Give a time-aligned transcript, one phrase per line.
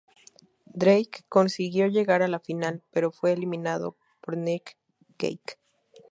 [0.73, 4.75] Drake consiguió llegar a la final, pero fue eliminado por Nick
[5.19, 5.59] Gage.